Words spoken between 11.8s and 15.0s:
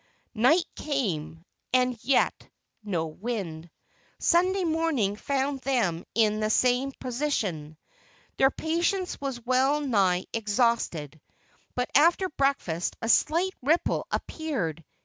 after breakfast a slight ripple appeared.